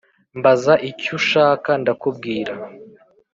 Mbaza 0.39 0.73
icy 0.89 1.09
ushaka 1.19 1.69
ndakubwira 1.81 2.53